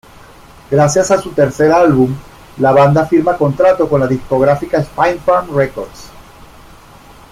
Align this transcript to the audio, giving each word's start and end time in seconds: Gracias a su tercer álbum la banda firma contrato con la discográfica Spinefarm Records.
Gracias 0.71 1.11
a 1.11 1.21
su 1.21 1.29
tercer 1.31 1.71
álbum 1.71 2.11
la 2.57 2.71
banda 2.71 3.05
firma 3.05 3.37
contrato 3.37 3.87
con 3.87 3.99
la 3.99 4.07
discográfica 4.07 4.81
Spinefarm 4.83 5.55
Records. 5.55 6.09